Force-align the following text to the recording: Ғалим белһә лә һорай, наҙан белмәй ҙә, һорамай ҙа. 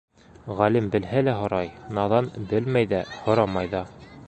Ғалим 0.61 0.87
белһә 0.95 1.21
лә 1.27 1.35
һорай, 1.41 1.69
наҙан 1.99 2.31
белмәй 2.53 2.91
ҙә, 2.95 3.03
һорамай 3.27 3.73
ҙа. 3.77 3.87